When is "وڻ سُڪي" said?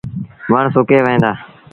0.51-0.97